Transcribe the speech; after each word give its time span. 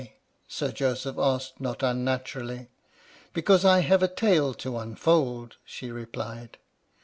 Sir 0.47 0.71
Joseph 0.71 1.19
asked, 1.19 1.61
not 1.61 1.83
unnaturally." 1.83 2.69
Because 3.35 3.63
I 3.63 3.81
have 3.81 4.01
a 4.01 4.07
tale 4.07 4.55
to 4.55 4.79
unfold," 4.79 5.57
she 5.63 5.91
replied. 5.91 6.57